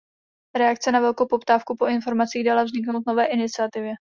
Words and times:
Reakce 0.55 0.91
na 0.91 0.99
velkou 0.99 1.25
poptávku 1.25 1.75
po 1.77 1.87
informacích 1.87 2.45
dala 2.45 2.63
vzniknout 2.63 3.03
nové 3.07 3.25
iniciativě. 3.25 3.93